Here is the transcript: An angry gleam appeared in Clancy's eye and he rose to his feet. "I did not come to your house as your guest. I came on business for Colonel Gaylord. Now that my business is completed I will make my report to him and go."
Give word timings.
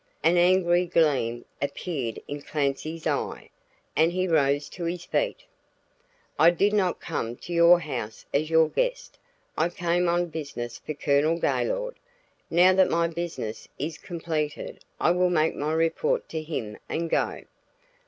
An 0.23 0.35
angry 0.35 0.87
gleam 0.87 1.45
appeared 1.61 2.19
in 2.27 2.41
Clancy's 2.41 3.05
eye 3.05 3.51
and 3.95 4.11
he 4.11 4.27
rose 4.27 4.67
to 4.69 4.85
his 4.85 5.05
feet. 5.05 5.45
"I 6.39 6.49
did 6.49 6.73
not 6.73 6.99
come 6.99 7.35
to 7.35 7.53
your 7.53 7.79
house 7.79 8.25
as 8.33 8.49
your 8.49 8.67
guest. 8.67 9.19
I 9.55 9.69
came 9.69 10.07
on 10.09 10.29
business 10.29 10.79
for 10.79 10.95
Colonel 10.95 11.37
Gaylord. 11.37 11.99
Now 12.49 12.73
that 12.73 12.89
my 12.89 13.09
business 13.09 13.67
is 13.77 13.99
completed 13.99 14.83
I 14.99 15.11
will 15.11 15.29
make 15.29 15.53
my 15.55 15.71
report 15.71 16.27
to 16.29 16.41
him 16.41 16.79
and 16.89 17.07
go." 17.07 17.43